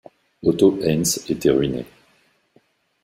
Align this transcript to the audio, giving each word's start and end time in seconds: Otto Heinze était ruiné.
Otto 0.41 0.79
Heinze 0.81 1.23
était 1.29 1.51
ruiné. 1.51 1.85